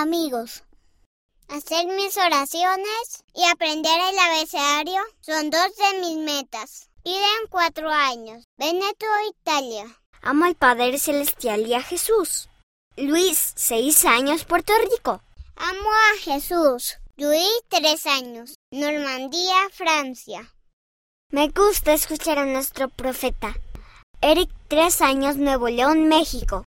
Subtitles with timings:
[0.00, 0.64] amigos.
[1.48, 6.88] Hacer mis oraciones y aprender el abecedario son dos de mis metas.
[7.04, 8.44] Iré en cuatro años.
[8.56, 9.06] Veneto,
[9.40, 9.84] Italia.
[10.22, 12.48] Amo al Padre Celestial y a Jesús.
[12.96, 15.20] Luis, seis años, Puerto Rico.
[15.56, 16.98] Amo a Jesús.
[17.16, 18.54] Luis, tres años.
[18.70, 20.54] Normandía, Francia.
[21.30, 23.54] Me gusta escuchar a nuestro profeta.
[24.20, 26.60] Eric, tres años, Nuevo León, México.